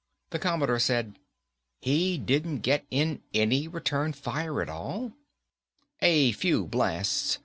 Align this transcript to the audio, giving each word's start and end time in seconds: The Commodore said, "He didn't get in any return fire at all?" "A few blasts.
The 0.31 0.39
Commodore 0.39 0.79
said, 0.79 1.19
"He 1.79 2.17
didn't 2.17 2.61
get 2.61 2.87
in 2.89 3.21
any 3.35 3.67
return 3.67 4.13
fire 4.13 4.59
at 4.63 4.67
all?" 4.67 5.11
"A 6.01 6.31
few 6.31 6.65
blasts. 6.65 7.37